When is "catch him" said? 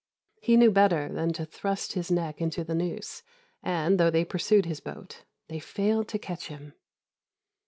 6.17-6.73